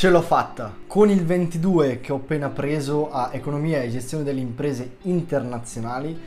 Ce 0.00 0.08
l'ho 0.08 0.22
fatta! 0.22 0.74
Con 0.86 1.10
il 1.10 1.26
22 1.26 2.00
che 2.00 2.10
ho 2.10 2.16
appena 2.16 2.48
preso 2.48 3.10
a 3.10 3.28
Economia 3.34 3.82
e 3.82 3.90
Gestione 3.90 4.24
delle 4.24 4.40
Imprese 4.40 4.96
Internazionali 5.02 6.18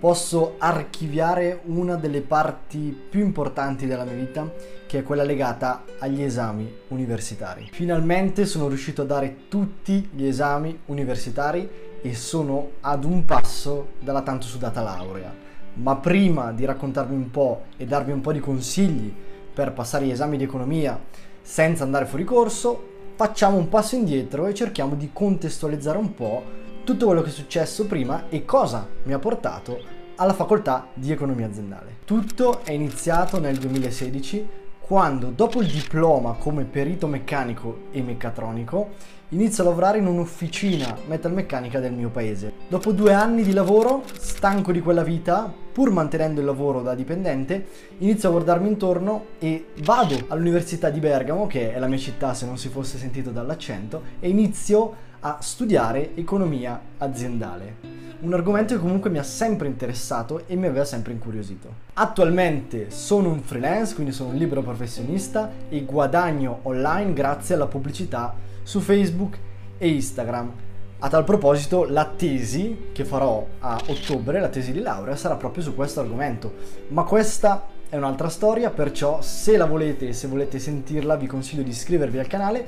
posso 0.00 0.56
archiviare 0.58 1.60
una 1.66 1.94
delle 1.94 2.22
parti 2.22 2.92
più 3.08 3.20
importanti 3.20 3.86
della 3.86 4.02
mia 4.02 4.14
vita, 4.14 4.52
che 4.84 4.98
è 4.98 5.02
quella 5.04 5.22
legata 5.22 5.84
agli 6.00 6.24
esami 6.24 6.74
universitari. 6.88 7.68
Finalmente 7.70 8.46
sono 8.46 8.66
riuscito 8.66 9.02
a 9.02 9.06
dare 9.06 9.46
tutti 9.46 10.08
gli 10.12 10.26
esami 10.26 10.80
universitari 10.86 11.70
e 12.02 12.14
sono 12.16 12.70
ad 12.80 13.04
un 13.04 13.24
passo 13.24 13.90
dalla 14.00 14.22
tanto 14.22 14.46
sudata 14.46 14.82
laurea. 14.82 15.32
Ma 15.74 15.94
prima 15.94 16.50
di 16.50 16.64
raccontarvi 16.64 17.14
un 17.14 17.30
po' 17.30 17.66
e 17.76 17.86
darvi 17.86 18.10
un 18.10 18.22
po' 18.22 18.32
di 18.32 18.40
consigli 18.40 19.14
per 19.54 19.72
passare 19.72 20.06
gli 20.06 20.10
esami 20.10 20.36
di 20.36 20.42
economia 20.42 21.00
senza 21.42 21.84
andare 21.84 22.06
fuori 22.06 22.24
corso, 22.24 22.98
facciamo 23.20 23.58
un 23.58 23.68
passo 23.68 23.96
indietro 23.96 24.46
e 24.46 24.54
cerchiamo 24.54 24.94
di 24.94 25.10
contestualizzare 25.12 25.98
un 25.98 26.14
po' 26.14 26.42
tutto 26.84 27.04
quello 27.04 27.20
che 27.20 27.28
è 27.28 27.32
successo 27.32 27.84
prima 27.84 28.30
e 28.30 28.46
cosa 28.46 28.88
mi 29.02 29.12
ha 29.12 29.18
portato 29.18 29.78
alla 30.16 30.32
facoltà 30.32 30.86
di 30.94 31.12
economia 31.12 31.44
aziendale. 31.44 31.98
Tutto 32.06 32.64
è 32.64 32.72
iniziato 32.72 33.38
nel 33.38 33.58
2016 33.58 34.48
quando 34.90 35.30
dopo 35.30 35.62
il 35.62 35.68
diploma 35.68 36.32
come 36.32 36.64
perito 36.64 37.06
meccanico 37.06 37.82
e 37.92 38.02
meccatronico 38.02 38.88
inizio 39.28 39.62
a 39.62 39.68
lavorare 39.68 39.98
in 39.98 40.06
un'officina 40.08 40.96
metalmeccanica 41.06 41.78
del 41.78 41.92
mio 41.92 42.08
paese. 42.08 42.54
Dopo 42.66 42.90
due 42.90 43.12
anni 43.12 43.44
di 43.44 43.52
lavoro, 43.52 44.02
stanco 44.10 44.72
di 44.72 44.80
quella 44.80 45.04
vita, 45.04 45.54
pur 45.72 45.92
mantenendo 45.92 46.40
il 46.40 46.46
lavoro 46.46 46.82
da 46.82 46.96
dipendente, 46.96 47.66
inizio 47.98 48.30
a 48.30 48.32
guardarmi 48.32 48.66
intorno 48.66 49.26
e 49.38 49.66
vado 49.84 50.24
all'Università 50.26 50.90
di 50.90 50.98
Bergamo, 50.98 51.46
che 51.46 51.72
è 51.72 51.78
la 51.78 51.86
mia 51.86 51.96
città 51.96 52.34
se 52.34 52.46
non 52.46 52.58
si 52.58 52.68
fosse 52.68 52.98
sentito 52.98 53.30
dall'accento, 53.30 54.02
e 54.18 54.28
inizio 54.28 55.08
a 55.20 55.38
studiare 55.40 56.16
economia 56.16 56.80
aziendale. 56.98 57.98
Un 58.20 58.34
argomento 58.34 58.74
che 58.74 58.80
comunque 58.80 59.10
mi 59.10 59.18
ha 59.18 59.22
sempre 59.22 59.66
interessato 59.66 60.46
e 60.46 60.56
mi 60.56 60.66
aveva 60.66 60.84
sempre 60.84 61.12
incuriosito. 61.12 61.68
Attualmente 61.94 62.90
sono 62.90 63.30
un 63.30 63.40
freelance, 63.40 63.94
quindi 63.94 64.12
sono 64.12 64.30
un 64.30 64.36
libero 64.36 64.62
professionista 64.62 65.50
e 65.68 65.84
guadagno 65.84 66.60
online 66.62 67.12
grazie 67.12 67.54
alla 67.54 67.66
pubblicità 67.66 68.34
su 68.62 68.80
Facebook 68.80 69.38
e 69.78 69.88
Instagram. 69.88 70.52
A 70.98 71.08
tal 71.08 71.24
proposito, 71.24 71.84
la 71.84 72.04
tesi 72.04 72.88
che 72.92 73.06
farò 73.06 73.46
a 73.60 73.80
ottobre, 73.86 74.38
la 74.38 74.48
tesi 74.48 74.72
di 74.72 74.80
laurea, 74.80 75.16
sarà 75.16 75.36
proprio 75.36 75.62
su 75.62 75.74
questo 75.74 76.00
argomento. 76.00 76.52
Ma 76.88 77.04
questa 77.04 77.66
è 77.90 77.96
un'altra 77.96 78.28
storia, 78.28 78.70
perciò 78.70 79.20
se 79.20 79.56
la 79.56 79.66
volete 79.66 80.08
e 80.08 80.12
se 80.12 80.28
volete 80.28 80.58
sentirla 80.58 81.16
vi 81.16 81.26
consiglio 81.26 81.62
di 81.62 81.70
iscrivervi 81.70 82.18
al 82.18 82.28
canale 82.28 82.66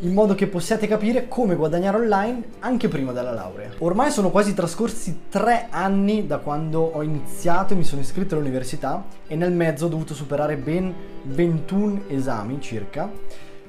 in 0.00 0.12
modo 0.12 0.34
che 0.34 0.48
possiate 0.48 0.88
capire 0.88 1.28
come 1.28 1.54
guadagnare 1.54 1.98
online 1.98 2.42
anche 2.60 2.88
prima 2.88 3.12
della 3.12 3.32
laurea. 3.32 3.70
Ormai 3.78 4.10
sono 4.10 4.30
quasi 4.30 4.54
trascorsi 4.54 5.24
tre 5.28 5.66
anni 5.70 6.26
da 6.26 6.38
quando 6.38 6.80
ho 6.80 7.02
iniziato 7.02 7.74
e 7.74 7.76
mi 7.76 7.84
sono 7.84 8.00
iscritto 8.00 8.34
all'università 8.34 9.04
e 9.28 9.36
nel 9.36 9.52
mezzo 9.52 9.86
ho 9.86 9.88
dovuto 9.88 10.14
superare 10.14 10.56
ben 10.56 10.92
21 11.24 12.04
esami 12.08 12.60
circa 12.60 13.10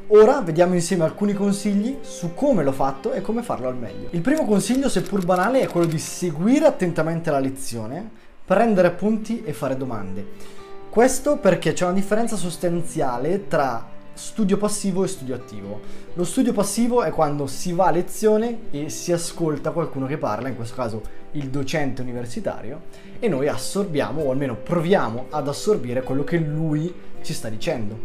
Ora 0.07 0.41
vediamo 0.41 0.73
insieme 0.73 1.05
alcuni 1.05 1.33
consigli 1.33 1.97
su 2.01 2.33
come 2.33 2.63
l'ho 2.63 2.73
fatto 2.73 3.13
e 3.13 3.21
come 3.21 3.41
farlo 3.41 3.67
al 3.67 3.77
meglio. 3.77 4.09
Il 4.11 4.21
primo 4.21 4.45
consiglio, 4.45 4.89
seppur 4.89 5.23
banale, 5.23 5.61
è 5.61 5.67
quello 5.67 5.87
di 5.87 5.97
seguire 5.97 6.65
attentamente 6.65 7.31
la 7.31 7.39
lezione, 7.39 8.09
prendere 8.45 8.89
appunti 8.89 9.43
e 9.43 9.53
fare 9.53 9.77
domande. 9.77 10.61
Questo 10.93 11.37
perché 11.37 11.73
c'è 11.73 11.85
una 11.85 11.95
differenza 11.95 12.35
sostanziale 12.35 13.47
tra 13.47 13.83
studio 14.13 14.57
passivo 14.57 15.03
e 15.03 15.07
studio 15.07 15.33
attivo. 15.33 15.79
Lo 16.13 16.23
studio 16.23 16.53
passivo 16.53 17.01
è 17.01 17.09
quando 17.09 17.47
si 17.47 17.73
va 17.73 17.87
a 17.87 17.91
lezione 17.91 18.69
e 18.69 18.89
si 18.89 19.11
ascolta 19.11 19.71
qualcuno 19.71 20.05
che 20.05 20.19
parla, 20.19 20.49
in 20.49 20.55
questo 20.55 20.75
caso 20.75 21.01
il 21.31 21.49
docente 21.49 22.03
universitario, 22.03 22.81
e 23.17 23.27
noi 23.27 23.47
assorbiamo 23.47 24.21
o 24.21 24.29
almeno 24.29 24.55
proviamo 24.55 25.25
ad 25.31 25.47
assorbire 25.47 26.03
quello 26.03 26.23
che 26.23 26.37
lui 26.37 26.93
ci 27.23 27.33
sta 27.33 27.49
dicendo. 27.49 27.97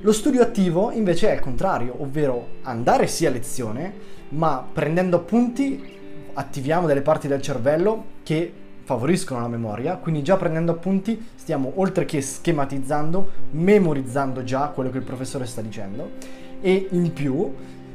Lo 0.00 0.12
studio 0.12 0.42
attivo 0.42 0.90
invece 0.90 1.30
è 1.30 1.32
il 1.36 1.40
contrario, 1.40 2.02
ovvero 2.02 2.48
andare 2.64 3.06
sì 3.06 3.24
a 3.24 3.30
lezione, 3.30 3.94
ma 4.28 4.62
prendendo 4.70 5.16
appunti 5.16 5.82
attiviamo 6.34 6.86
delle 6.86 7.00
parti 7.00 7.28
del 7.28 7.40
cervello 7.40 8.04
che 8.22 8.52
favoriscono 8.86 9.40
la 9.40 9.48
memoria, 9.48 9.96
quindi 9.96 10.22
già 10.22 10.36
prendendo 10.36 10.70
appunti 10.70 11.20
stiamo 11.34 11.72
oltre 11.74 12.04
che 12.04 12.20
schematizzando, 12.22 13.30
memorizzando 13.50 14.44
già 14.44 14.68
quello 14.68 14.90
che 14.90 14.98
il 14.98 15.02
professore 15.02 15.44
sta 15.44 15.60
dicendo 15.60 16.12
e 16.60 16.86
in 16.92 17.12
più 17.12 17.52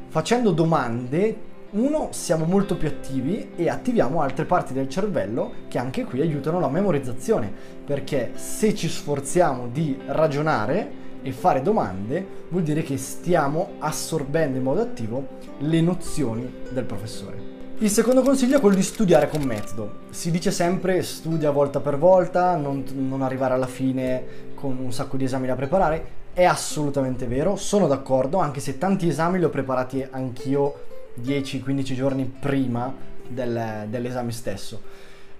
facendo 0.09 0.51
domande 0.51 1.49
uno 1.71 2.09
siamo 2.11 2.43
molto 2.43 2.75
più 2.75 2.89
attivi 2.89 3.51
e 3.55 3.69
attiviamo 3.69 4.19
altre 4.21 4.43
parti 4.43 4.73
del 4.73 4.89
cervello 4.89 5.53
che 5.69 5.77
anche 5.77 6.03
qui 6.03 6.19
aiutano 6.19 6.59
la 6.59 6.67
memorizzazione 6.67 7.49
perché 7.85 8.31
se 8.35 8.75
ci 8.75 8.89
sforziamo 8.89 9.69
di 9.71 9.97
ragionare 10.07 10.99
e 11.21 11.31
fare 11.31 11.61
domande 11.61 12.27
vuol 12.49 12.63
dire 12.63 12.83
che 12.83 12.97
stiamo 12.97 13.75
assorbendo 13.79 14.57
in 14.57 14.63
modo 14.63 14.81
attivo 14.81 15.25
le 15.59 15.79
nozioni 15.79 16.51
del 16.69 16.83
professore. 16.83 17.60
Il 17.81 17.89
secondo 17.89 18.21
consiglio 18.21 18.57
è 18.57 18.59
quello 18.59 18.75
di 18.75 18.83
studiare 18.83 19.27
con 19.27 19.41
metodo. 19.41 20.01
Si 20.11 20.29
dice 20.29 20.51
sempre 20.51 21.01
studia 21.01 21.49
volta 21.49 21.79
per 21.79 21.97
volta, 21.97 22.55
non, 22.55 22.85
non 22.93 23.23
arrivare 23.23 23.55
alla 23.55 23.65
fine 23.65 24.51
con 24.53 24.77
un 24.77 24.93
sacco 24.93 25.17
di 25.17 25.23
esami 25.23 25.47
da 25.47 25.55
preparare. 25.55 26.19
È 26.31 26.43
assolutamente 26.43 27.25
vero, 27.25 27.55
sono 27.55 27.87
d'accordo, 27.87 28.37
anche 28.37 28.59
se 28.59 28.77
tanti 28.77 29.07
esami 29.07 29.39
li 29.39 29.45
ho 29.45 29.49
preparati 29.49 30.07
anch'io 30.11 30.75
10-15 31.23 31.95
giorni 31.95 32.25
prima 32.25 32.93
del, 33.27 33.87
dell'esame 33.87 34.31
stesso. 34.31 34.79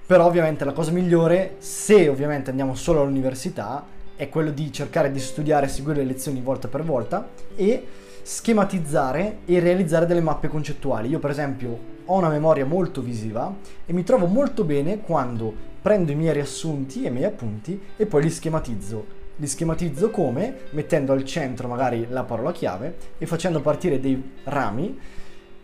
Però 0.08 0.26
ovviamente 0.26 0.66
la 0.66 0.74
cosa 0.74 0.90
migliore, 0.90 1.58
se 1.60 2.10
ovviamente 2.10 2.50
andiamo 2.50 2.74
solo 2.74 3.02
all'università, 3.02 3.86
è 4.16 4.30
quello 4.30 4.50
di 4.50 4.72
cercare 4.72 5.12
di 5.12 5.20
studiare 5.20 5.68
e 5.68 5.70
seguire 5.70 6.00
le 6.00 6.06
lezioni 6.06 6.42
volta 6.42 6.68
per 6.68 6.82
volta 6.82 7.30
e 7.56 7.86
schematizzare 8.24 9.40
e 9.46 9.60
realizzare 9.60 10.06
delle 10.06 10.22
mappe 10.22 10.48
concettuali. 10.48 11.10
Io 11.10 11.20
per 11.20 11.32
esempio 11.32 11.78
ho 12.06 12.18
una 12.18 12.30
memoria 12.30 12.66
molto 12.66 13.02
visiva 13.02 13.54
e 13.86 13.94
mi 13.94 14.04
trovo 14.04 14.26
molto 14.26 14.64
bene 14.64 15.00
quando 15.00 15.54
prendo 15.82 16.12
i 16.12 16.16
miei 16.16 16.34
riassunti 16.34 17.04
e 17.04 17.08
i 17.08 17.12
miei 17.12 17.26
appunti 17.26 17.80
e 17.96 18.06
poi 18.06 18.24
li 18.24 18.30
schematizzo. 18.30 19.20
Li 19.38 19.48
schematizzo 19.48 20.10
come? 20.10 20.56
Mettendo 20.72 21.14
al 21.14 21.24
centro 21.24 21.68
magari 21.68 22.08
la 22.10 22.24
parola 22.24 22.52
chiave 22.52 22.96
e 23.18 23.26
facendo 23.26 23.62
partire 23.62 24.00
dei 24.00 24.32
rami 24.44 25.00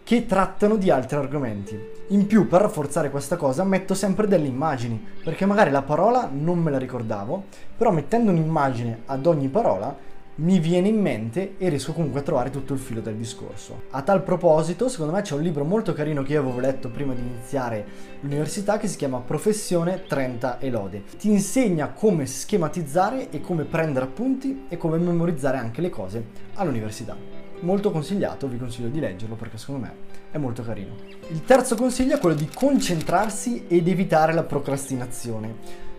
che 0.08 0.26
trattano 0.26 0.78
di 0.78 0.90
altri 0.90 1.18
argomenti. 1.18 1.78
In 2.10 2.28
più, 2.28 2.48
per 2.48 2.62
rafforzare 2.62 3.10
questa 3.10 3.36
cosa, 3.36 3.66
metto 3.66 3.94
sempre 3.94 4.26
delle 4.26 4.48
immagini, 4.48 5.06
perché 5.22 5.46
magari 5.46 5.70
la 5.70 5.82
parola 5.82 6.30
non 6.32 6.60
me 6.60 6.72
la 6.72 6.78
ricordavo, 6.78 7.44
però 7.76 7.92
mettendo 7.92 8.32
un'immagine 8.32 9.02
ad 9.08 9.26
ogni 9.26 9.50
parola 9.50 9.94
mi 10.40 10.60
viene 10.60 10.88
in 10.88 11.02
mente 11.02 11.56
e 11.58 11.70
riesco 11.70 11.94
comunque 11.94 12.20
a 12.20 12.24
trovare 12.24 12.50
tutto 12.50 12.74
il 12.74 12.80
filo 12.80 13.02
del 13.02 13.16
discorso. 13.16 13.84
A 13.92 14.02
tal 14.04 14.22
proposito, 14.22 14.88
secondo 14.88 15.14
me 15.14 15.22
c'è 15.22 15.34
un 15.34 15.42
libro 15.42 15.64
molto 15.64 15.94
carino 15.94 16.22
che 16.22 16.34
io 16.34 16.42
avevo 16.42 16.60
letto 16.60 16.90
prima 16.90 17.14
di 17.14 17.22
iniziare 17.22 17.86
l'università 18.20 18.78
che 18.78 18.88
si 18.88 18.98
chiama 18.98 19.20
Professione 19.20 20.04
30 20.08 20.60
e 20.60 20.70
lode. 20.70 21.04
Ti 21.18 21.30
insegna 21.30 21.90
come 21.90 22.26
schematizzare 22.28 23.30
e 23.32 23.42
come 23.42 23.64
prendere 23.64 24.06
appunti 24.06 24.66
e 24.70 24.78
come 24.78 24.98
memorizzare 24.98 25.58
anche 25.58 25.82
le 25.82 25.90
cose 25.90 26.26
all'università 26.54 27.38
molto 27.62 27.90
consigliato, 27.90 28.48
vi 28.48 28.60
consiglio 28.60 28.88
di 28.88 29.00
leggerlo 29.00 29.34
perché 29.34 29.58
secondo 29.58 29.82
me 29.82 29.94
è 30.30 30.38
molto 30.38 30.62
carino. 30.62 30.96
Il 31.30 31.44
terzo 31.44 31.76
consiglio 31.76 32.16
è 32.16 32.20
quello 32.20 32.36
di 32.36 32.48
concentrarsi 32.54 33.66
ed 33.68 33.88
evitare 33.88 34.34
la 34.34 34.44
procrastinazione. 34.44 35.56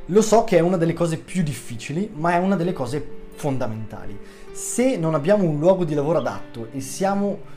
Lo 0.06 0.22
so 0.22 0.44
che 0.44 0.56
è 0.56 0.60
una 0.60 0.76
delle 0.76 0.92
cose 0.92 1.18
più 1.18 1.42
difficili, 1.42 2.10
ma 2.14 2.34
è 2.34 2.38
una 2.38 2.56
delle 2.56 2.72
cose 2.72 3.26
fondamentali. 3.38 4.18
Se 4.52 4.96
non 4.96 5.14
abbiamo 5.14 5.44
un 5.44 5.58
luogo 5.58 5.84
di 5.84 5.94
lavoro 5.94 6.18
adatto 6.18 6.68
e 6.72 6.80
siamo 6.80 7.56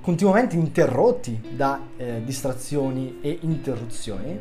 continuamente 0.00 0.56
interrotti 0.56 1.40
da 1.50 1.80
eh, 1.96 2.22
distrazioni 2.24 3.18
e 3.20 3.38
interruzioni, 3.42 4.38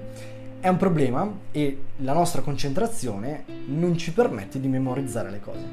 è 0.59 0.67
un 0.67 0.77
problema 0.77 1.31
e 1.51 1.83
la 1.97 2.13
nostra 2.13 2.41
concentrazione 2.41 3.45
non 3.65 3.97
ci 3.97 4.13
permette 4.13 4.59
di 4.59 4.67
memorizzare 4.67 5.29
le 5.29 5.39
cose. 5.39 5.65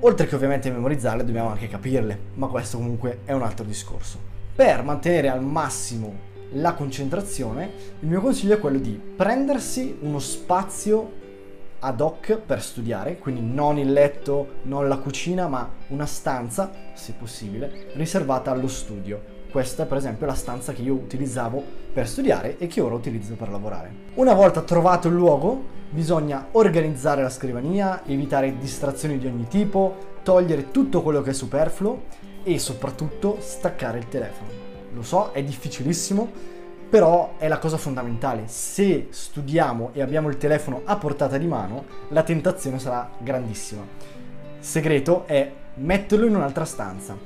Oltre 0.00 0.26
che 0.26 0.34
ovviamente 0.34 0.70
memorizzarle 0.70 1.24
dobbiamo 1.24 1.48
anche 1.48 1.68
capirle, 1.68 2.18
ma 2.34 2.46
questo 2.48 2.76
comunque 2.76 3.20
è 3.24 3.32
un 3.32 3.42
altro 3.42 3.64
discorso. 3.64 4.18
Per 4.54 4.82
mantenere 4.82 5.28
al 5.28 5.42
massimo 5.42 6.34
la 6.52 6.74
concentrazione, 6.74 7.70
il 8.00 8.08
mio 8.08 8.20
consiglio 8.20 8.54
è 8.54 8.60
quello 8.60 8.78
di 8.78 8.98
prendersi 9.16 9.96
uno 10.00 10.18
spazio 10.18 11.24
ad 11.86 12.00
hoc 12.00 12.36
per 12.38 12.60
studiare, 12.60 13.16
quindi 13.16 13.40
non 13.40 13.78
il 13.78 13.92
letto, 13.92 14.54
non 14.62 14.88
la 14.88 14.96
cucina, 14.96 15.46
ma 15.46 15.70
una 15.88 16.04
stanza, 16.04 16.72
se 16.94 17.14
possibile, 17.16 17.90
riservata 17.94 18.50
allo 18.50 18.66
studio. 18.66 19.34
Questa 19.48 19.84
è 19.84 19.86
per 19.86 19.98
esempio 19.98 20.26
la 20.26 20.34
stanza 20.34 20.72
che 20.72 20.82
io 20.82 20.94
utilizzavo 20.94 21.62
per 21.92 22.08
studiare 22.08 22.58
e 22.58 22.66
che 22.66 22.80
ora 22.80 22.96
utilizzo 22.96 23.34
per 23.34 23.50
lavorare. 23.50 23.92
Una 24.14 24.34
volta 24.34 24.62
trovato 24.62 25.06
il 25.06 25.14
luogo, 25.14 25.62
bisogna 25.88 26.48
organizzare 26.52 27.22
la 27.22 27.30
scrivania, 27.30 28.04
evitare 28.04 28.58
distrazioni 28.58 29.16
di 29.18 29.28
ogni 29.28 29.46
tipo, 29.46 30.14
togliere 30.24 30.72
tutto 30.72 31.02
quello 31.02 31.22
che 31.22 31.30
è 31.30 31.34
superfluo 31.34 32.02
e 32.42 32.58
soprattutto 32.58 33.36
staccare 33.38 33.98
il 33.98 34.08
telefono. 34.08 34.50
Lo 34.92 35.02
so, 35.02 35.30
è 35.30 35.42
difficilissimo, 35.44 36.54
però 36.88 37.34
è 37.38 37.48
la 37.48 37.58
cosa 37.58 37.76
fondamentale. 37.76 38.44
Se 38.46 39.08
studiamo 39.10 39.90
e 39.92 40.02
abbiamo 40.02 40.28
il 40.28 40.36
telefono 40.36 40.82
a 40.84 40.96
portata 40.96 41.36
di 41.36 41.46
mano, 41.46 41.84
la 42.08 42.22
tentazione 42.22 42.78
sarà 42.78 43.10
grandissima. 43.18 43.82
Segreto 44.58 45.24
è 45.26 45.50
metterlo 45.74 46.26
in 46.26 46.36
un'altra 46.36 46.64
stanza. 46.64 47.16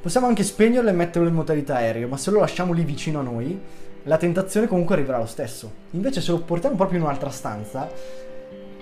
Possiamo 0.00 0.26
anche 0.26 0.44
spegnerlo 0.44 0.90
e 0.90 0.92
metterlo 0.92 1.28
in 1.28 1.34
modalità 1.34 1.76
aereo, 1.76 2.08
ma 2.08 2.16
se 2.16 2.30
lo 2.30 2.40
lasciamo 2.40 2.72
lì 2.72 2.84
vicino 2.84 3.20
a 3.20 3.22
noi, 3.22 3.60
la 4.04 4.18
tentazione 4.18 4.68
comunque 4.68 4.94
arriverà 4.94 5.18
lo 5.18 5.26
stesso. 5.26 5.72
Invece 5.90 6.20
se 6.20 6.30
lo 6.30 6.40
portiamo 6.40 6.76
proprio 6.76 6.98
in 6.98 7.04
un'altra 7.04 7.30
stanza, 7.30 7.90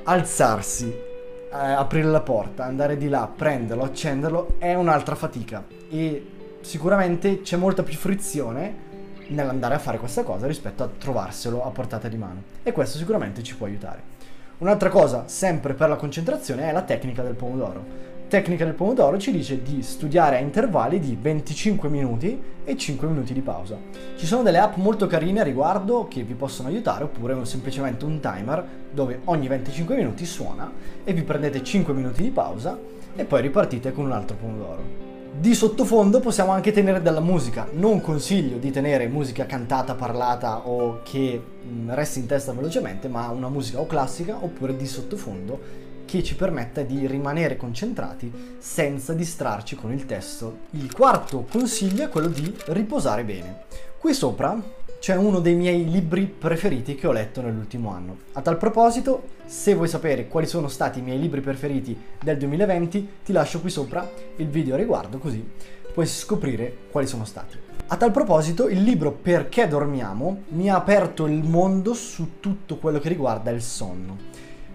alzarsi, 0.03 0.87
eh, 0.91 1.57
aprire 1.57 2.09
la 2.09 2.21
porta, 2.21 2.65
andare 2.65 2.99
di 2.99 3.09
là, 3.09 3.31
prenderlo, 3.35 3.85
accenderlo, 3.85 4.57
è 4.59 4.75
un'altra 4.75 5.15
fatica. 5.15 5.65
E 5.89 6.27
sicuramente 6.61 7.41
c'è 7.41 7.57
molta 7.57 7.83
più 7.83 7.97
frizione 7.97 8.84
nell'andare 9.29 9.75
a 9.75 9.79
fare 9.79 9.99
questa 9.99 10.23
cosa 10.23 10.47
rispetto 10.47 10.83
a 10.83 10.89
trovarselo 10.89 11.65
a 11.65 11.71
portata 11.71 12.09
di 12.09 12.17
mano. 12.17 12.43
E 12.63 12.73
questo 12.73 12.99
sicuramente 12.99 13.43
ci 13.43 13.57
può 13.57 13.67
aiutare. 13.67 14.13
Un'altra 14.59 14.89
cosa, 14.89 15.25
sempre 15.27 15.75
per 15.75 15.89
la 15.89 15.97
concentrazione, 15.97 16.69
è 16.69 16.73
la 16.73 16.83
tecnica 16.83 17.23
del 17.23 17.35
pomodoro. 17.35 18.13
Tecnica 18.29 18.65
del 18.65 18.75
pomodoro 18.75 19.19
ci 19.19 19.31
dice 19.31 19.63
di 19.63 19.83
studiare 19.83 20.37
a 20.37 20.41
intervalli 20.41 20.99
di 20.99 21.17
25 21.21 21.89
minuti 21.89 22.41
e 22.65 22.77
5 22.77 23.07
minuti 23.07 23.33
di 23.33 23.41
pausa. 23.41 23.77
Ci 24.17 24.27
sono 24.27 24.43
delle 24.43 24.59
app 24.59 24.77
molto 24.77 25.07
carine 25.07 25.41
a 25.41 25.45
riguardo 25.45 26.09
che 26.09 26.23
vi 26.23 26.35
possono 26.35 26.69
aiutare 26.69 27.05
oppure 27.05 27.45
semplicemente 27.45 28.05
un 28.05 28.21
timer 28.21 28.65
dove 28.91 29.21
ogni 29.25 29.47
25 29.47 29.95
minuti 29.95 30.25
suona 30.25 30.73
e 31.05 31.13
vi 31.13 31.23
prendete 31.23 31.63
5 31.63 31.93
minuti 31.93 32.23
di 32.23 32.31
pausa 32.31 32.79
e 33.15 33.25
poi 33.25 33.43
ripartite 33.43 33.93
con 33.93 34.07
un 34.07 34.13
altro 34.13 34.37
pomodoro. 34.37 35.14
Di 35.37 35.53
sottofondo 35.53 36.21
possiamo 36.21 36.53
anche 36.53 36.71
tenere 36.71 37.03
della 37.03 37.21
musica. 37.21 37.67
Non 37.73 38.01
consiglio 38.01 38.57
di 38.57 38.71
tenere 38.71 39.09
musica 39.09 39.47
cantata, 39.47 39.95
parlata 39.95 40.69
o 40.69 41.01
che 41.03 41.43
mm, 41.67 41.91
resti 41.91 42.21
in 42.21 42.27
testa 42.27 42.53
velocemente, 42.53 43.09
ma 43.09 43.29
una 43.31 43.49
musica 43.49 43.81
o 43.81 43.87
classica 43.87 44.37
oppure 44.41 44.77
di 44.77 44.87
sottofondo 44.87 45.83
che 46.05 46.23
ci 46.23 46.37
permetta 46.37 46.83
di 46.83 47.07
rimanere 47.07 47.57
concentrati 47.57 48.33
senza 48.59 49.13
distrarci 49.13 49.75
con 49.75 49.93
il 49.93 50.07
testo. 50.07 50.59
Il 50.71 50.93
quarto 50.93 51.45
consiglio 51.51 52.05
è 52.05 52.09
quello 52.09 52.29
di 52.29 52.55
riposare 52.67 53.25
bene. 53.25 53.65
Qui 53.99 54.15
sopra 54.15 54.57
c'è 55.05 55.17
uno 55.17 55.41
dei 55.41 55.55
miei 55.55 55.91
libri 55.91 56.25
preferiti 56.25 56.95
che 56.95 57.07
ho 57.07 57.13
letto 57.13 57.43
nell'ultimo 57.43 57.91
anno. 57.91 58.17
A 58.33 58.41
tal 58.41 58.57
proposito, 58.57 59.33
se 59.45 59.75
vuoi 59.75 59.87
sapere 59.87 60.29
quali 60.29 60.47
sono 60.47 60.67
stati 60.69 61.01
i 61.01 61.03
miei 61.03 61.21
libri 61.21 61.43
preferiti 61.43 61.95
del 62.23 62.39
2020, 62.39 63.09
ti 63.23 63.33
lascio 63.33 63.61
qui 63.61 63.69
sopra 63.69 64.11
il 64.37 64.49
video 64.49 64.73
a 64.73 64.79
riguardo 64.79 65.19
così 65.19 65.47
puoi 65.93 66.07
scoprire 66.07 66.75
quali 66.91 67.07
sono 67.07 67.27
stati. 67.27 67.59
A 67.89 67.99
tal 67.99 68.13
proposito, 68.13 68.67
il 68.67 68.83
libro 68.83 69.13
Perché 69.13 69.69
dormiamo 69.69 70.45
mi 70.49 70.71
ha 70.71 70.77
aperto 70.77 71.27
il 71.27 71.45
mondo 71.45 71.93
su 71.93 72.41
tutto 72.41 72.79
quello 72.79 72.99
che 72.99 73.11
riguarda 73.11 73.51
il 73.51 73.61
sonno. 73.61 74.17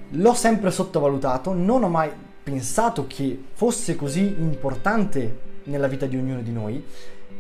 L'ho 0.10 0.34
sempre 0.36 0.70
sottovalutato, 0.70 1.54
non 1.54 1.84
ho 1.84 1.90
mai 1.90 2.12
pensato 2.44 3.08
che 3.08 3.46
fosse 3.54 3.96
così 3.96 4.36
importante 4.38 5.48
nella 5.64 5.88
vita 5.88 6.06
di 6.06 6.18
ognuno 6.18 6.42
di 6.42 6.52
noi 6.52 6.84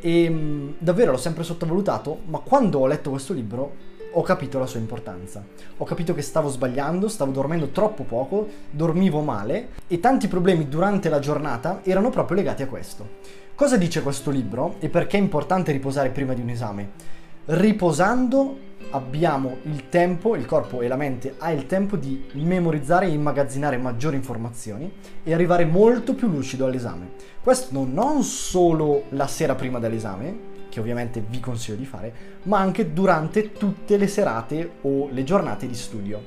e 0.01 0.29
mm, 0.29 0.69
davvero 0.79 1.11
l'ho 1.11 1.17
sempre 1.17 1.43
sottovalutato, 1.43 2.19
ma 2.25 2.39
quando 2.39 2.79
ho 2.79 2.87
letto 2.87 3.09
questo 3.09 3.33
libro 3.33 3.87
ho 4.11 4.21
capito 4.21 4.57
la 4.57 4.65
sua 4.65 4.79
importanza. 4.79 5.43
Ho 5.77 5.85
capito 5.85 6.13
che 6.13 6.21
stavo 6.21 6.49
sbagliando, 6.49 7.07
stavo 7.07 7.31
dormendo 7.31 7.67
troppo 7.67 8.03
poco, 8.03 8.47
dormivo 8.69 9.21
male 9.21 9.69
e 9.87 9.99
tanti 9.99 10.27
problemi 10.27 10.67
durante 10.67 11.09
la 11.09 11.19
giornata 11.19 11.81
erano 11.83 12.09
proprio 12.09 12.37
legati 12.37 12.63
a 12.63 12.67
questo. 12.67 13.07
Cosa 13.53 13.77
dice 13.77 14.01
questo 14.01 14.31
libro 14.31 14.75
e 14.79 14.89
perché 14.89 15.17
è 15.17 15.19
importante 15.19 15.71
riposare 15.71 16.09
prima 16.09 16.33
di 16.33 16.41
un 16.41 16.49
esame? 16.49 17.17
Riposando 17.51 18.57
abbiamo 18.91 19.57
il 19.63 19.89
tempo, 19.89 20.35
il 20.35 20.45
corpo 20.45 20.81
e 20.81 20.87
la 20.87 20.95
mente 20.95 21.33
ha 21.39 21.49
il 21.49 21.65
tempo 21.65 21.95
di 21.95 22.25
memorizzare 22.33 23.07
e 23.07 23.09
immagazzinare 23.09 23.75
maggiori 23.77 24.15
informazioni 24.15 24.91
e 25.23 25.33
arrivare 25.33 25.65
molto 25.65 26.13
più 26.13 26.27
lucido 26.27 26.67
all'esame. 26.67 27.09
Questo 27.41 27.87
non 27.91 28.21
solo 28.21 29.05
la 29.09 29.25
sera 29.25 29.55
prima 29.55 29.79
dell'esame, 29.79 30.37
che 30.69 30.79
ovviamente 30.79 31.23
vi 31.27 31.39
consiglio 31.39 31.77
di 31.77 31.85
fare, 31.85 32.13
ma 32.43 32.59
anche 32.59 32.93
durante 32.93 33.51
tutte 33.53 33.97
le 33.97 34.07
serate 34.07 34.69
o 34.81 35.07
le 35.09 35.23
giornate 35.23 35.65
di 35.65 35.73
studio. 35.73 36.21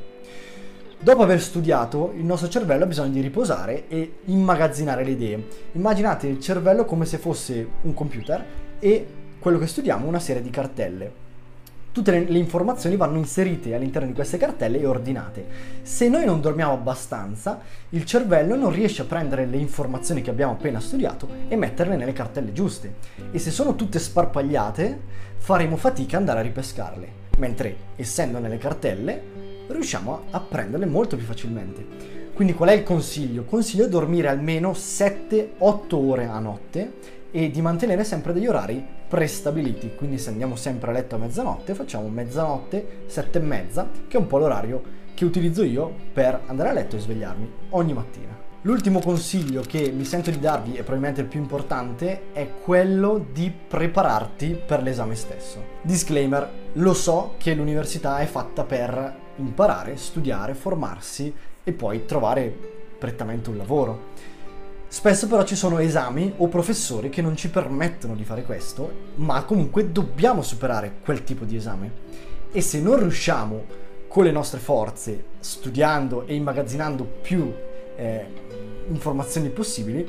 Dopo 0.99 1.23
aver 1.23 1.41
studiato, 1.41 2.13
il 2.17 2.25
nostro 2.25 2.49
cervello 2.49 2.83
ha 2.83 2.89
bisogno 2.89 3.13
di 3.13 3.21
riposare 3.21 3.87
e 3.87 4.15
immagazzinare 4.25 5.05
le 5.05 5.11
idee. 5.13 5.47
Immaginate 5.75 6.27
il 6.27 6.41
cervello 6.41 6.85
come 6.85 7.05
se 7.05 7.19
fosse 7.19 7.65
un 7.83 7.95
computer 7.95 8.45
e 8.81 9.07
quello 9.43 9.59
che 9.59 9.67
studiamo 9.67 10.07
una 10.07 10.21
serie 10.21 10.41
di 10.41 10.51
cartelle. 10.51 11.13
Tutte 11.91 12.13
le, 12.13 12.25
le, 12.27 12.39
informazioni 12.39 12.97
vanno 12.97 13.19
inserite 13.19 13.75
all'interno 13.75 14.07
di 14.07 14.15
queste 14.15 14.39
cartelle 14.39 14.79
e 14.79 14.87
ordinate. 14.87 15.45
Se 15.83 16.09
noi 16.09 16.25
non 16.25 16.41
dormiamo 16.41 16.73
abbastanza, 16.73 17.61
il 17.91 18.05
cervello 18.05 18.55
non 18.55 18.73
riesce 18.73 19.03
a 19.03 19.05
prendere 19.05 19.45
le 19.45 19.57
informazioni 19.57 20.23
che 20.23 20.31
abbiamo 20.31 20.53
appena 20.53 20.79
studiato 20.79 21.29
e 21.49 21.57
metterle 21.57 21.97
nelle 21.97 22.13
cartelle 22.13 22.53
giuste. 22.53 22.95
E 23.33 23.39
se 23.41 23.51
sono 23.51 23.75
tutte 23.75 23.99
sparpagliate, 23.99 25.01
faremo 25.39 25.77
fatica 25.77 26.17
ad 26.17 26.23
andare 26.23 26.39
a 26.39 26.43
ripescarle. 26.45 27.21
Mentre, 27.39 27.77
essendo 27.97 28.39
nelle 28.39 28.59
cartelle, 28.59 29.23
riusciamo 29.67 30.15
a, 30.15 30.37
a 30.37 30.41
prenderle 30.41 30.87
molto 30.87 31.17
più 31.17 31.27
facilmente. 31.27 32.31
Quindi 32.33 32.55
qual 32.55 32.71
è 32.71 32.75
il 32.75 32.85
consiglio? 32.85 33.43
Consiglio 33.43 33.89
dormire 33.89 34.29
almeno 34.29 34.71
7-8 34.71 35.95
ore 35.95 36.27
a 36.27 36.39
notte 36.39 37.21
e 37.33 37.51
di 37.51 37.61
mantenere 37.61 38.05
sempre 38.05 38.33
degli 38.33 38.47
orari 38.47 38.87
prestabiliti. 39.09 39.95
Quindi 39.97 40.19
se 40.19 40.31
andiamo 40.31 40.55
sempre 40.55 40.91
a 40.91 40.93
letto 40.93 41.17
a 41.17 41.19
mezzanotte, 41.19 41.75
facciamo 41.75 42.07
mezzanotte, 42.09 43.05
sette 43.07 43.39
e 43.39 43.43
mezza, 43.43 43.89
che 44.07 44.17
è 44.17 44.21
un 44.21 44.29
po' 44.29 44.39
l'orario 44.39 45.01
che 45.15 45.25
utilizzo 45.25 45.65
io 45.65 45.93
per 46.13 46.43
andare 46.47 46.69
a 46.69 46.73
letto 46.73 46.97
e 46.97 47.01
svegliarmi 47.01 47.53
ogni 47.71 47.93
mattina. 47.95 48.39
L'ultimo 48.65 49.01
consiglio 49.01 49.63
che 49.63 49.91
mi 49.91 50.05
sento 50.05 50.31
di 50.31 50.39
darvi, 50.39 50.75
e 50.75 50.85
probabilmente 50.85 51.23
il 51.23 51.27
più 51.27 51.41
importante, 51.41 52.33
è 52.33 52.49
quello 52.63 53.27
di 53.33 53.51
prepararti 53.51 54.57
per 54.65 54.83
l'esame 54.83 55.17
stesso. 55.17 55.61
Disclaimer, 55.83 56.49
lo 56.75 56.95
so 56.95 57.35
che 57.39 57.55
l'università 57.55 58.19
è 58.19 58.27
fatta 58.27 58.63
per 58.63 59.17
imparare, 59.37 59.97
studiare, 59.97 60.55
formarsi 60.55 61.35
e 61.65 61.73
poi 61.73 62.05
trovare 62.05 62.55
prettamente 62.99 63.51
un 63.51 63.57
lavoro. 63.57 64.11
Spesso 64.93 65.27
però 65.27 65.43
ci 65.45 65.57
sono 65.57 65.79
esami 65.79 66.35
o 66.37 66.49
professori 66.49 67.09
che 67.09 67.23
non 67.23 67.35
ci 67.35 67.49
permettono 67.49 68.15
di 68.15 68.25
fare 68.25 68.43
questo, 68.43 68.93
ma 69.15 69.43
comunque 69.45 69.91
dobbiamo 69.91 70.43
superare 70.43 70.97
quel 71.03 71.25
tipo 71.25 71.47
di 71.47 71.57
esame. 71.57 71.91
E 72.53 72.61
se 72.61 72.79
non 72.79 72.99
riusciamo 72.99 73.65
con 74.07 74.25
le 74.25 74.31
nostre 74.31 74.61
forze, 74.61 75.25
studiando 75.41 76.27
e 76.27 76.35
immagazzinando 76.35 77.05
più 77.05 77.51
eh, 77.97 78.27
informazioni 78.89 79.49
possibili, 79.49 80.07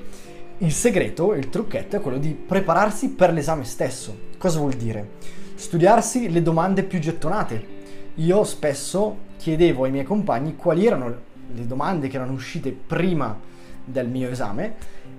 il 0.57 0.73
segreto, 0.73 1.33
il 1.33 1.47
trucchetto 1.47 1.95
è 1.95 2.01
quello 2.01 2.17
di 2.17 2.33
prepararsi 2.33 3.11
per 3.11 3.31
l'esame 3.31 3.63
stesso. 3.63 4.13
Cosa 4.37 4.59
vuol 4.59 4.73
dire? 4.73 5.11
Studiarsi 5.55 6.29
le 6.29 6.41
domande 6.41 6.83
più 6.83 6.99
gettonate. 6.99 7.67
Io 8.15 8.43
spesso 8.43 9.15
chiedevo 9.37 9.85
ai 9.85 9.91
miei 9.91 10.03
compagni 10.03 10.57
quali 10.57 10.85
erano 10.85 11.07
le 11.53 11.65
domande 11.65 12.09
che 12.09 12.17
erano 12.17 12.33
uscite 12.33 12.71
prima 12.71 13.51
del 13.83 14.07
mio 14.07 14.29
esame 14.29 14.75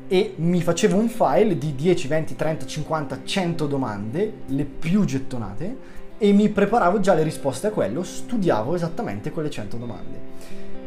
e 0.06 0.35
mi 0.37 0.61
facevo 0.61 0.97
un 0.97 1.09
file 1.09 1.56
di 1.56 1.75
10, 1.75 2.09
20, 2.09 2.37
30, 2.37 2.66
50, 2.66 3.21
100 3.25 3.66
domande, 3.66 4.33
le 4.47 4.64
più 4.64 5.04
gettonate, 5.04 5.76
e 6.18 6.33
mi 6.33 6.49
preparavo 6.49 7.00
già 7.00 7.14
le 7.14 7.23
risposte 7.23 7.68
a 7.68 7.71
quello, 7.71 8.02
studiavo 8.02 8.75
esattamente 8.75 9.30
quelle 9.30 9.50
100 9.50 9.76
domande. 9.76 10.33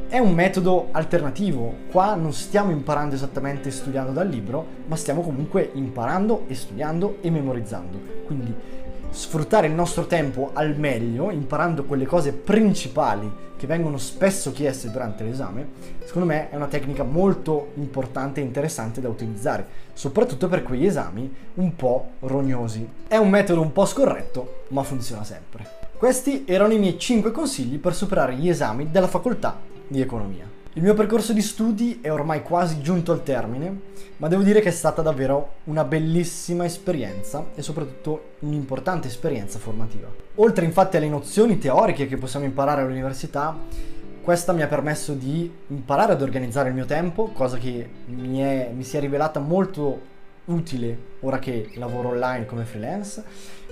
È 0.08 0.20
un 0.20 0.34
metodo 0.34 0.88
alternativo, 0.92 1.74
qua 1.92 2.16
non 2.16 2.32
stiamo 2.32 2.72
imparando 2.72 3.16
esattamente 3.16 3.70
studiando 3.72 4.14
dal 4.14 4.30
libro, 4.30 4.66
ma 4.88 4.96
stiamo 4.96 5.22
comunque 5.22 5.72
imparando 5.74 6.46
e 6.48 6.56
studiando 6.56 7.18
e 7.20 7.30
memorizzando. 7.30 8.00
Quindi 8.26 8.56
sfruttare 9.10 9.68
il 9.68 9.74
nostro 9.74 10.06
tempo 10.06 10.52
al 10.54 10.78
meglio, 10.78 11.32
imparando 11.32 11.84
quelle 11.86 12.06
cose 12.06 12.34
principali 12.34 13.46
che 13.58 13.68
vengono 13.68 13.98
spesso 13.98 14.52
chieste 14.52 14.92
durante 14.92 15.24
l'esame, 15.24 15.68
secondo 16.06 16.28
me 16.28 16.50
è 16.50 16.56
una 16.56 16.68
tecnica 16.68 17.04
molto 17.04 17.72
importante 17.76 18.40
e 18.40 18.44
interessante 18.44 19.02
da 19.02 19.10
utilizzare, 19.10 19.66
soprattutto 19.94 20.48
per 20.48 20.64
quegli 20.64 20.86
esami 20.86 21.34
un 21.56 21.76
po' 21.76 22.12
rognosi. 22.20 22.88
È 23.08 23.18
un 23.18 23.30
metodo 23.30 23.62
un 23.62 23.72
po' 23.72 23.86
scorretto, 23.86 24.64
ma 24.70 24.84
funziona 24.84 25.24
sempre. 25.24 25.68
Questi 25.98 26.44
erano 26.46 26.74
i 26.74 26.80
miei 26.80 27.00
5 27.00 27.32
consigli 27.32 27.80
per 27.80 27.96
superare 27.96 28.36
gli 28.36 28.48
esami 28.48 28.92
della 28.92 29.08
facoltà 29.08 29.60
di 29.88 30.00
economia. 30.00 30.57
Il 30.78 30.84
mio 30.84 30.94
percorso 30.94 31.34
di 31.34 31.42
studi 31.42 32.02
è 32.04 32.12
ormai 32.12 32.44
quasi 32.44 32.82
giunto 32.82 33.12
al 33.12 33.24
termine, 33.24 33.80
ma 34.18 34.28
devo 34.28 34.44
dire 34.44 34.60
che 34.60 34.70
è 34.70 34.72
stata 34.72 35.02
davvero 35.02 35.54
una 35.64 35.84
bellissima 35.84 36.66
esperienza 36.66 37.48
e 37.56 37.64
soprattutto 37.64 38.34
un'importante 38.42 39.08
esperienza 39.08 39.58
formativa. 39.58 40.08
Oltre 40.36 40.66
infatti 40.66 40.96
alle 40.98 41.10
nozioni 41.10 41.58
teoriche 41.58 42.06
che 42.06 42.18
possiamo 42.18 42.46
imparare 42.46 42.84
all'università, 42.84 43.58
questa 44.22 44.54
mi 44.54 44.62
ha 44.62 44.68
permesso 44.68 45.14
di 45.14 45.52
imparare 45.70 46.12
ad 46.12 46.22
organizzare 46.22 46.70
il 46.70 46.76
mio 46.76 46.86
tempo, 46.86 47.32
cosa 47.34 47.58
che 47.58 47.90
mi, 48.10 48.38
è, 48.38 48.70
mi 48.72 48.84
si 48.84 48.98
è 48.98 49.00
rivelata 49.00 49.40
molto 49.40 50.00
utile 50.46 51.16
ora 51.22 51.40
che 51.40 51.72
lavoro 51.78 52.10
online 52.10 52.46
come 52.46 52.66
freelance, 52.66 53.24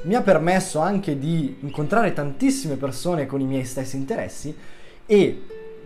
mi 0.05 0.15
ha 0.15 0.23
permesso 0.23 0.79
anche 0.79 1.19
di 1.19 1.57
incontrare 1.59 2.13
tantissime 2.13 2.77
persone 2.77 3.27
con 3.27 3.41
i 3.41 3.45
miei 3.45 3.63
stessi 3.63 3.95
interessi 3.95 4.57
e 5.05 5.43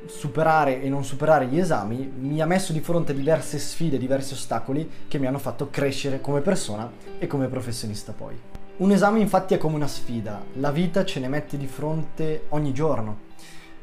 superare 0.07 0.81
e 0.81 0.89
non 0.89 1.03
superare 1.03 1.47
gli 1.47 1.59
esami 1.59 2.11
mi 2.17 2.41
ha 2.41 2.45
messo 2.45 2.73
di 2.73 2.79
fronte 2.79 3.13
diverse 3.13 3.59
sfide, 3.59 3.97
diversi 3.97 4.33
ostacoli 4.33 4.89
che 5.07 5.19
mi 5.19 5.27
hanno 5.27 5.39
fatto 5.39 5.69
crescere 5.69 6.21
come 6.21 6.41
persona 6.41 6.91
e 7.17 7.27
come 7.27 7.47
professionista 7.47 8.11
poi. 8.11 8.37
Un 8.77 8.91
esame 8.91 9.19
infatti 9.19 9.53
è 9.53 9.57
come 9.57 9.75
una 9.75 9.87
sfida, 9.87 10.43
la 10.53 10.71
vita 10.71 11.03
ce 11.03 11.19
ne 11.19 11.27
mette 11.27 11.57
di 11.57 11.67
fronte 11.67 12.45
ogni 12.49 12.73
giorno. 12.73 13.27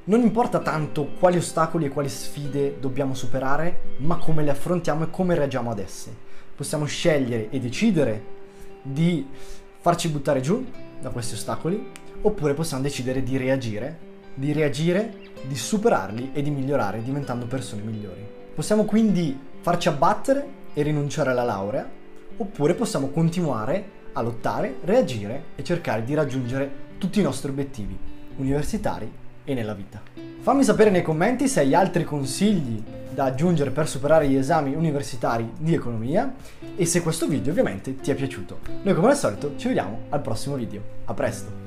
Non 0.04 0.22
importa 0.22 0.60
tanto 0.60 1.08
quali 1.18 1.36
ostacoli 1.36 1.86
e 1.86 1.88
quali 1.90 2.08
sfide 2.08 2.78
dobbiamo 2.78 3.12
superare, 3.12 3.96
ma 3.98 4.16
come 4.16 4.42
le 4.42 4.50
affrontiamo 4.50 5.04
e 5.04 5.10
come 5.10 5.34
reagiamo 5.34 5.70
ad 5.70 5.80
esse. 5.80 6.14
Possiamo 6.54 6.84
scegliere 6.84 7.50
e 7.50 7.58
decidere 7.58 8.24
di 8.82 9.26
farci 9.80 10.08
buttare 10.08 10.40
giù 10.40 10.64
da 11.00 11.10
questi 11.10 11.34
ostacoli, 11.34 11.90
oppure 12.22 12.54
possiamo 12.54 12.82
decidere 12.82 13.22
di 13.22 13.36
reagire, 13.36 13.98
di 14.36 14.52
reagire 14.52 15.24
di 15.46 15.56
superarli 15.56 16.30
e 16.32 16.42
di 16.42 16.50
migliorare 16.50 17.02
diventando 17.02 17.46
persone 17.46 17.82
migliori. 17.82 18.24
Possiamo 18.54 18.84
quindi 18.84 19.38
farci 19.60 19.88
abbattere 19.88 20.46
e 20.72 20.82
rinunciare 20.82 21.30
alla 21.30 21.42
laurea, 21.42 21.88
oppure 22.36 22.74
possiamo 22.74 23.08
continuare 23.08 23.94
a 24.12 24.20
lottare, 24.20 24.76
reagire 24.84 25.44
e 25.56 25.64
cercare 25.64 26.04
di 26.04 26.14
raggiungere 26.14 26.84
tutti 26.98 27.20
i 27.20 27.22
nostri 27.22 27.50
obiettivi 27.50 27.96
universitari 28.36 29.10
e 29.44 29.54
nella 29.54 29.74
vita. 29.74 30.02
Fammi 30.40 30.62
sapere 30.62 30.90
nei 30.90 31.02
commenti 31.02 31.48
se 31.48 31.60
hai 31.60 31.74
altri 31.74 32.04
consigli 32.04 32.82
da 33.12 33.24
aggiungere 33.24 33.70
per 33.70 33.88
superare 33.88 34.28
gli 34.28 34.36
esami 34.36 34.74
universitari 34.74 35.50
di 35.58 35.74
economia 35.74 36.34
e 36.76 36.84
se 36.84 37.00
questo 37.00 37.26
video 37.26 37.50
ovviamente 37.52 37.96
ti 37.96 38.10
è 38.10 38.14
piaciuto. 38.14 38.60
Noi 38.82 38.94
come 38.94 39.08
al 39.08 39.16
solito 39.16 39.54
ci 39.56 39.68
vediamo 39.68 40.00
al 40.10 40.20
prossimo 40.20 40.56
video. 40.56 40.82
A 41.06 41.14
presto! 41.14 41.65